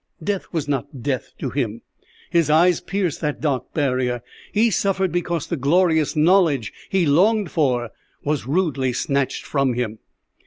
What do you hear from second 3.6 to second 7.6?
barrier; he suffered because the glorious knowledge he longed